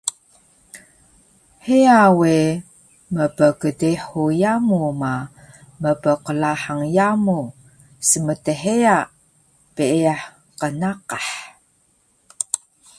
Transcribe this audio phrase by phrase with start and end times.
[1.65, 2.33] Heya we
[3.13, 5.13] mpgdehu yamu ma,
[5.81, 7.39] mpqlahang yamu
[8.09, 8.97] smtheya
[9.75, 10.21] peeyah
[10.59, 11.27] qnnaqah